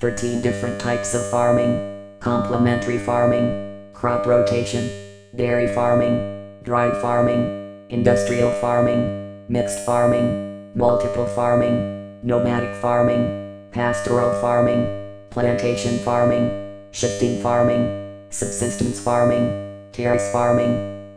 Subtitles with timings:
[0.00, 4.88] 13 different types of farming, complementary farming, crop rotation,
[5.36, 14.86] dairy farming, dry farming, industrial farming, mixed farming, multiple farming, nomadic farming, pastoral farming,
[15.28, 16.48] plantation farming,
[16.92, 20.99] shifting farming, subsistence farming, terrace farming,